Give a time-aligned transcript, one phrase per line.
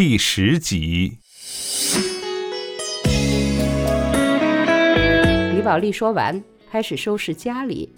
[0.00, 1.18] 第十集。
[5.52, 7.92] 李宝莉说完，开始收拾家里。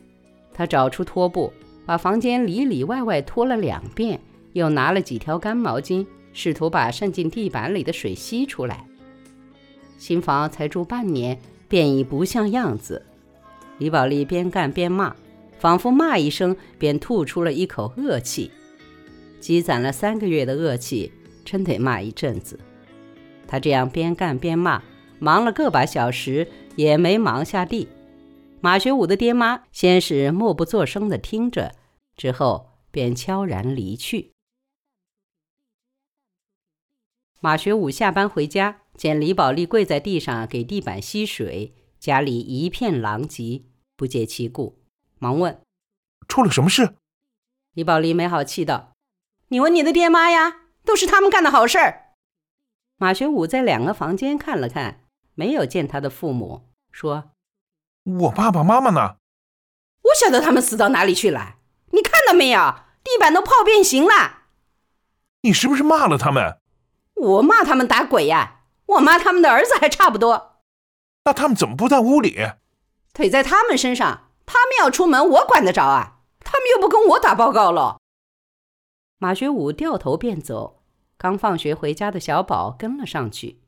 [0.53, 1.53] 她找出拖布，
[1.87, 4.21] 把房间里里外外拖了两遍，
[4.53, 8.85] 又拿了几条干毛巾，试图把渗进地板里的水吸出来。
[9.97, 11.39] 新房才住半年，
[11.69, 13.07] 便已不像样子。
[13.79, 15.15] 李宝莉边干边骂，
[15.57, 18.51] 仿佛骂一声便吐出了一口恶气。
[19.39, 21.13] 积攒了三个月的恶气，
[21.45, 22.59] 真得骂一阵子。
[23.47, 24.83] 他这样边干边骂，
[25.19, 26.51] 忙了个把小时。
[26.77, 27.87] 也没忙下地。
[28.63, 31.75] 马学武的爹妈先是默不作声的听着，
[32.17, 34.33] 之后便悄然离去。
[37.41, 43.65] 马学武下班回家，见李宝莉跪在地上给地板吸水，家里一片狼藉，
[43.97, 44.79] 不解其故，
[45.19, 45.61] 忙问
[46.27, 46.95] ：“出了什么事？”
[47.75, 48.95] 李宝莉没好气道
[49.49, 52.15] ：“你问你的爹妈呀，都是他们干的好事儿。”
[52.99, 55.01] 马学武在两个房间看了看。
[55.35, 57.31] 没有见他的父母，说
[58.21, 59.17] ：“我爸爸妈妈呢？
[60.03, 61.55] 我晓得他们死到哪里去了。
[61.93, 62.75] 你看到没有？
[63.03, 64.43] 地板都泡变形了。
[65.41, 66.59] 你是不是骂了他们？
[67.15, 68.65] 我骂他们打鬼呀！
[68.85, 70.61] 我骂他们的儿子还差不多。
[71.25, 72.37] 那他们怎么不在屋里？
[73.15, 76.19] 腿在他们身上，他们要出门，我管得着啊？
[76.41, 78.01] 他们又不跟我打报告了。”
[79.23, 80.83] 马学武掉头便走，
[81.17, 83.61] 刚放学回家的小宝跟了上去。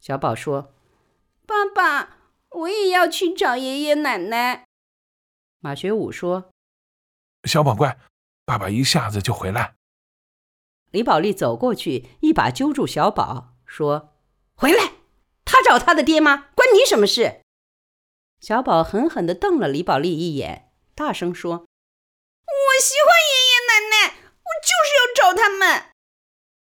[0.00, 0.74] 小宝说。
[1.46, 2.18] 爸爸，
[2.50, 4.66] 我也要去找爷爷奶奶。
[5.60, 6.50] 马学武说
[7.48, 7.96] ：“小宝乖，
[8.44, 9.76] 爸爸一下子就回来。”
[10.90, 14.14] 李宝莉走过去，一把揪住小宝，说
[14.58, 14.94] ：“回来！
[15.44, 17.42] 他找他的爹妈，关你什么事？”
[18.42, 21.52] 小宝狠狠地瞪了李宝莉一眼，大声说
[22.42, 23.14] ：“我喜欢
[24.62, 25.82] 就是要找他们。”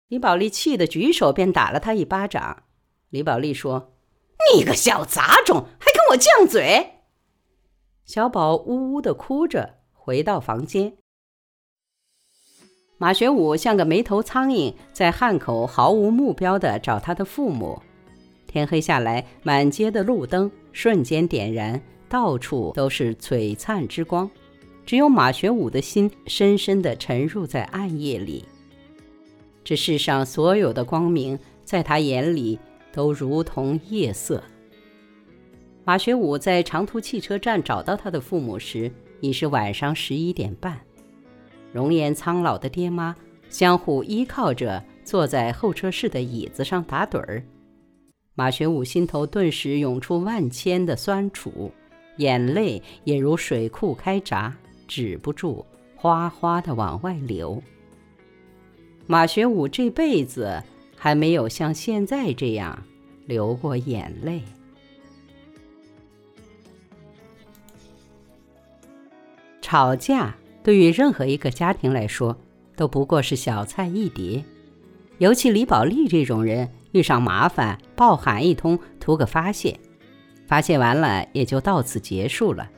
[0.10, 2.64] 李宝莉气得举手便打了他一巴掌。
[3.10, 3.94] 李宝莉说。
[4.56, 7.02] 你个小杂种，还跟我犟嘴！
[8.06, 10.96] 小宝呜呜的哭着回到房间。
[12.98, 17.84] 马学武像个没头苍蝇，在汉口毫无目标的找他的父母。
[18.48, 24.32] 天黑下来，满街的路灯瞬间点燃，到处都是璀璨之光，
[24.90, 28.44] 只有马学武的心深深的沉入在暗夜里。
[29.64, 32.58] 这世上所有的光明，在他眼里。
[32.92, 34.44] 都如同夜色。
[35.86, 38.92] 马学武在长途汽车站找到他的父母时，
[39.22, 40.82] 已是晚上十一点半。
[41.72, 43.16] 容颜苍老的爹妈
[43.48, 47.44] 相互依靠着坐在候车室的椅子上打盹儿。
[48.34, 51.72] 马学武心头顿时涌出万千的酸楚，
[52.18, 54.58] 眼泪也如水库开闸，
[54.90, 57.64] 止不住，哗哗的往外流。
[59.08, 60.62] 马学武这辈子。
[61.02, 62.78] 还没有像现在这样
[63.26, 64.44] 流过眼泪。
[69.62, 72.38] 吵架对于任何一个家庭来说
[72.76, 74.44] 都不过是小菜一碟，
[75.20, 79.80] 尤其李宝莉这种人，遇上麻烦暴喊一通，图个发泄，
[80.48, 82.70] 发泄完了也就到此结束了，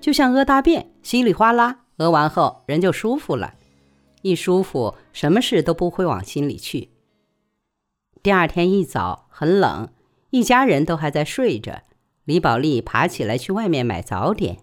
[0.00, 3.54] 就像屙大便，稀里哗啦，屙完后人就舒服了，
[4.22, 6.90] 一舒服，什么事都不会往心里去。
[8.22, 9.88] 第二天一早很冷，
[10.30, 11.82] 一家人都还在睡着。
[12.24, 14.58] 李宝莉爬起来去外面买早点，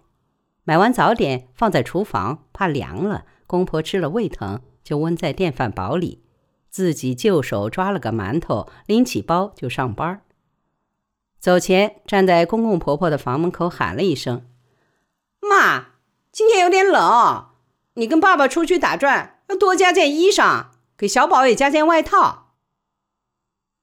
[0.64, 6.22] 买完早点放在厨房，怕凉了，公婆吃了胃疼，就温在电饭煲里。
[6.68, 10.22] 自己就手抓了个馒头，拎起包就上班。
[11.38, 14.44] 走前站在公公婆婆的房门口喊了一声
[15.44, 15.92] ：“妈，
[16.32, 17.50] 今天有点冷，
[17.94, 20.66] 你跟爸爸出去打转，要多加件衣裳，
[20.96, 22.54] 给小宝也加件外套。”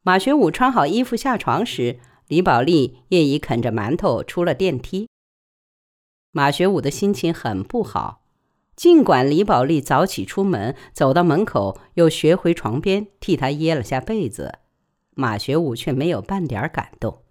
[0.03, 5.07] 马学武穿好衣服下床时，李宝莉也已啃着馒头出了电梯。
[6.31, 8.23] 马学武的心情很不好，
[8.75, 14.59] 尽管李宝莉早起出门，走到门口又学回床边替他掖了下被子，
[15.11, 17.21] 马学武却没有半点感动，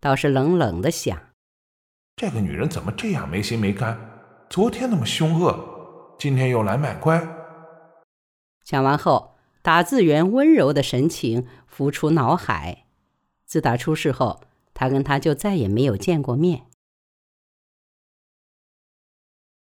[0.00, 1.20] 倒是冷冷的想：
[2.18, 3.96] 这个女人怎么这样没心没肝？
[4.50, 7.24] 昨天那么凶恶，今天又来卖乖。
[8.64, 9.36] 讲完后。
[9.60, 12.86] 打字员温柔的神情浮出脑海。
[13.44, 14.40] 自打出事后，
[14.72, 16.64] 他跟他就再也没有见过面。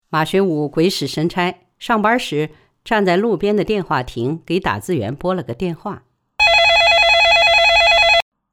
[0.10, 2.52] 马学武鬼使神差，上班时
[2.84, 6.04] 站在路边的电话亭，给打字员拨了个电话。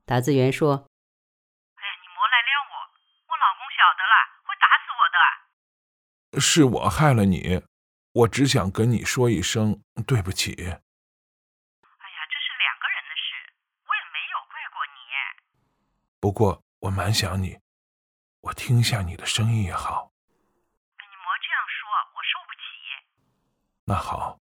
[0.07, 0.73] 打字员说
[1.77, 2.75] ：“哎，你莫来撩我，
[3.29, 4.15] 我老公晓得了
[4.47, 5.19] 会打死我的。
[6.39, 7.63] 是我害了你，
[8.13, 10.81] 我只想跟你说一声对不起。”哎呀，
[12.31, 13.53] 这是两个人的事，
[13.87, 14.93] 我也没有怪过你。
[16.21, 17.59] 不过我蛮想你，
[18.41, 20.13] 我听下你的声音也好。
[20.99, 22.61] 你莫这样说，我受不起。
[23.87, 24.39] 那好，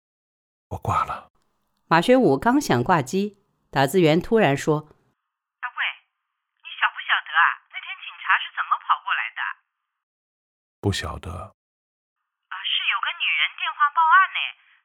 [0.69, 1.31] 我挂了。
[1.87, 3.39] 马学武刚想挂机，
[3.71, 4.89] 打字员突然说：“啊喂，
[6.63, 6.99] 你晓不
[10.91, 11.55] 晓得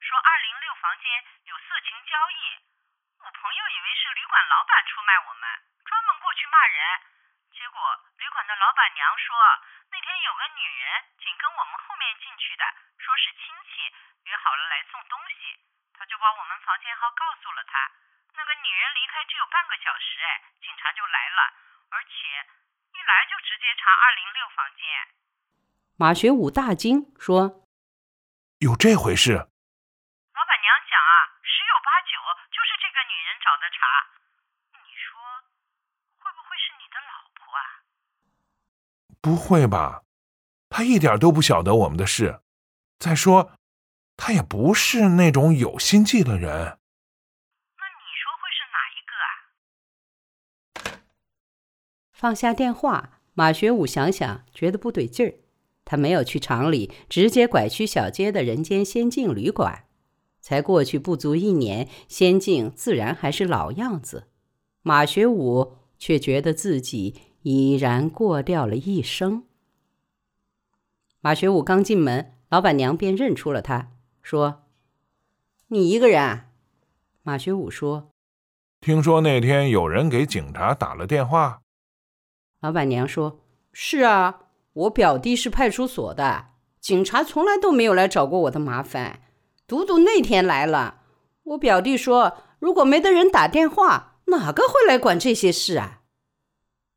[0.05, 1.09] 说二零六房间
[1.49, 2.61] 有色情交易。
[3.25, 5.43] 我朋友以为是旅馆老板出卖我们，
[5.89, 7.01] 专门过去骂人。
[7.57, 7.81] 结果
[8.21, 9.33] 旅馆的老板娘说，
[9.89, 12.65] 那天有个女人紧跟我们后面进去的，
[13.01, 13.89] 说是亲戚，
[14.29, 15.57] 约好了来送东西。
[15.97, 17.91] 他就把我们房间号告诉了他。
[18.37, 21.41] 那个女人离开只有半个小时，哎，警察就来了，
[21.97, 22.45] 而且
[22.93, 24.85] 一来就直接查二零六房间。
[25.97, 27.65] 马学武大惊，说
[28.61, 29.49] 有这回事？
[30.35, 32.19] 老板娘讲啊，十有八九
[32.55, 33.83] 就是这个女人找的茬。
[34.79, 35.19] 你说
[36.23, 37.83] 会不会是你的老婆啊？
[39.21, 40.05] 不会吧，
[40.71, 42.41] 她一点都不晓得我们的事。
[43.01, 43.59] 再说，
[44.17, 46.79] 她也不是那种有心计的人。
[47.77, 51.03] 那你说会是哪一个啊？
[52.13, 53.11] 放下电话。
[53.37, 55.35] 马学武想想，觉得不对劲儿。
[55.85, 59.84] 他没有去厂里，直接拐去小街的人间仙境旅馆。
[60.45, 64.29] 才过去不足一年，仙境自然还是老样子。
[64.83, 69.45] 马学武却觉得自己已然过掉了一生。
[71.23, 74.65] 马学武刚进门，老板娘便认出了他，说
[75.69, 76.49] ：“你一个人啊？”
[77.25, 78.11] 马学武说
[78.83, 81.63] ：“听说那天有人给警察打了电话。”
[82.61, 83.41] 老板娘说
[83.73, 84.41] ：“是啊，
[84.75, 86.49] 我表弟是派出所的，
[86.79, 89.23] 警察从来都没有来找过我的麻烦，
[89.67, 91.03] 独独那天来了。
[91.45, 96.01] 我表弟说，如果没得人打电话，哪个会来管这些事啊？”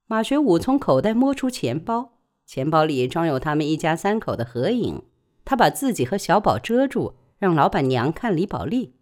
[0.08, 2.14] 马学武从口袋摸出钱包，
[2.46, 5.04] 钱包里装有他们一家三口的合影。
[5.44, 8.96] 他把自己和小宝遮住，让老板娘看李宝莉。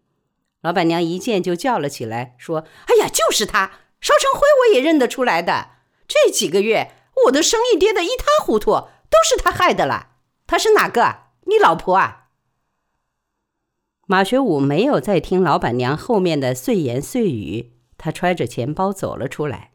[0.62, 5.69] 老板娘一见就叫了起来，说：“哎呀，就是他，烧成灰，我也认得出来的。”
[6.07, 6.91] 这几个月，
[7.25, 10.09] 我的生意跌得一塌糊涂，都是他害的啦！
[10.45, 11.29] 他是哪个？
[11.47, 12.25] 你老婆啊？
[14.07, 19.72] 马学武没有再听老板娘后面的碎言碎语，他揣着钱包走了出来，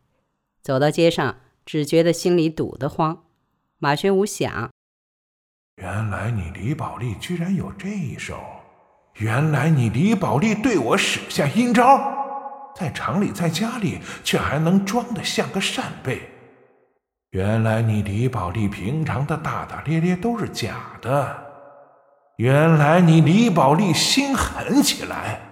[0.63, 1.37] 走到街上，
[1.67, 3.25] 只觉得心里堵得慌。
[3.79, 4.71] 马学武想：
[5.77, 8.39] 原来你李宝莉居然有这一手，
[9.15, 12.01] 原来你李宝莉对我使下阴招。
[12.77, 16.21] 在厂里，在家里，却还能装得像个扇贝。
[17.31, 21.50] 原来你李宝莉平常的大大咧咧都是假的。
[22.41, 25.43] 原来你李宝莉心狠起来，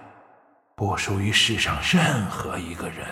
[0.75, 3.05] 不属于世上任何一个人。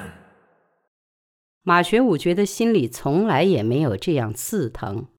[1.62, 5.09] 马学武觉得心里从来也没有这样刺疼。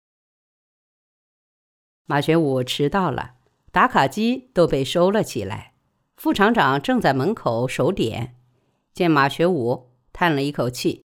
[2.06, 3.34] 马学武迟到了，
[3.70, 5.74] 打卡机都被收了起来。
[6.16, 8.34] 副厂长正在门口守点。
[8.92, 11.04] 见马学武，叹了一口气。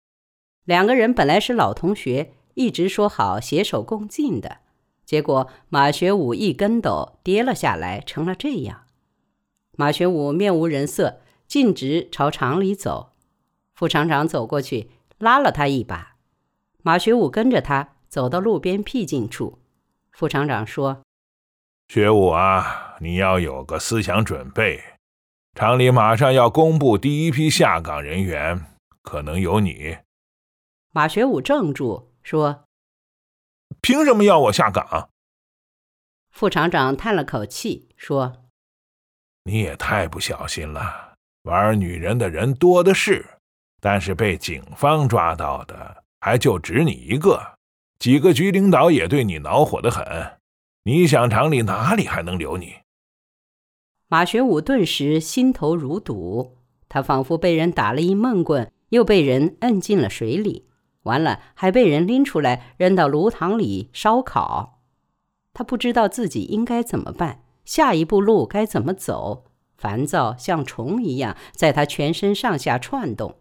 [0.64, 4.62] 两个人本来是老同学，一直说好携手共进的，
[5.06, 8.86] 结果马学武一跟斗跌了下来，成了这样。
[9.78, 13.14] 马学武面无人色，径直朝厂里走。
[13.74, 16.16] 副厂长走过去，拉了他一把。
[16.82, 19.60] 马学武跟着他走到路边僻静处。
[20.12, 21.02] 副厂长说
[21.90, 24.82] ：“学武啊，你要有个思想准备。”
[25.54, 28.66] 厂里马上要公布第一批下岗人员，
[29.02, 29.98] 可能有你。
[30.92, 32.65] 马学武怔住，说
[33.86, 35.10] ：“凭什么要我下岗？”
[36.34, 38.48] 副厂长叹了口气，说
[39.46, 41.14] ：“你也太不小心了，
[41.44, 43.24] 玩女人的人多的是，
[43.80, 47.40] 但是被警方抓到的还就只你一个，
[48.00, 50.40] 几个局领导也对你恼火的很。
[50.86, 52.78] 你想厂里哪里还能留你？”
[54.10, 56.58] 马学武顿时心头如堵，
[56.90, 60.68] 他仿佛被人打了一闷棍，又被人摁进了水里，
[61.06, 64.82] 完了还被人拎出来扔到炉膛里烧烤。
[65.54, 69.46] 他不知道自己应该怎么办，下一步路该怎么走，
[69.78, 73.38] 烦躁像虫一样在他全身上下窜动。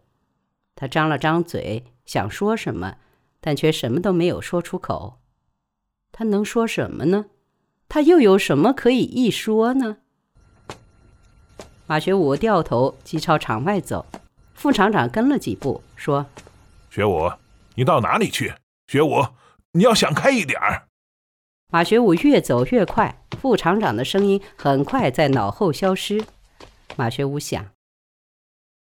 [0.75, 2.95] 他张了张嘴，想说什么，
[3.39, 5.19] 但却什么都没有说出口。
[6.11, 7.25] 他能说什么呢？
[7.89, 9.97] 他又有什么可以一说呢？
[11.87, 14.05] 马学武掉头即朝场外走，
[14.53, 16.25] 副厂长跟了几步，说
[16.89, 17.29] ：“学武，
[17.75, 18.55] 你到哪里去？
[18.87, 19.35] 学武，
[19.71, 20.87] 你要想开一点儿。”
[21.71, 26.25] 马学武越走越快，副厂长的声音很快在脑后消失。
[26.95, 27.71] 马学武想：“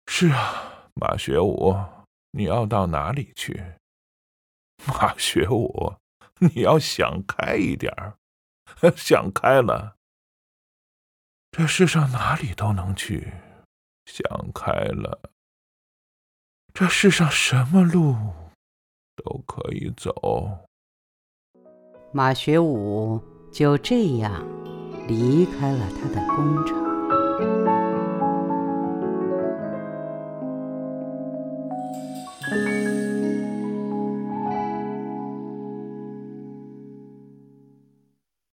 [0.06, 1.76] 是啊，马学武，
[2.30, 3.62] 你要到哪里去？
[4.86, 5.96] 马学武，
[6.38, 8.16] 你要想开一点儿，
[8.96, 9.96] 想开了，
[11.50, 13.32] 这世上哪里都能去；
[14.06, 15.30] 想开了，
[16.72, 18.16] 这世上什么路
[19.24, 20.14] 都可以走。
[22.12, 23.20] 马学武
[23.52, 24.46] 就这样
[25.06, 26.87] 离开了他的工厂。